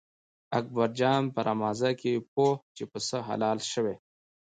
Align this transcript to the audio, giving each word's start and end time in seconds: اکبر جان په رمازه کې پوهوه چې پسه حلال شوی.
اکبر 0.59 0.89
جان 0.99 1.23
په 1.33 1.39
رمازه 1.47 1.91
کې 2.01 2.11
پوهوه 2.33 2.63
چې 2.75 2.83
پسه 2.91 3.17
حلال 3.27 3.59
شوی. 3.71 3.95